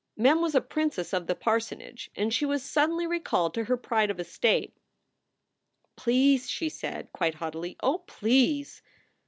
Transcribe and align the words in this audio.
Mem 0.17 0.41
was 0.41 0.55
a 0.55 0.61
princess 0.61 1.13
of 1.13 1.27
the 1.27 1.35
parsonage, 1.35 2.09
and 2.15 2.33
she 2.33 2.43
was 2.43 2.63
sud 2.63 2.89
denly 2.89 3.07
recalled 3.07 3.53
to 3.53 3.65
her 3.65 3.77
pride 3.77 4.09
of 4.09 4.19
estate. 4.19 4.75
"Please!" 5.95 6.49
she 6.49 6.69
said, 6.69 7.11
quite 7.13 7.35
haughtily. 7.35 7.75
"Oh, 7.83 7.99
please!" 7.99 8.81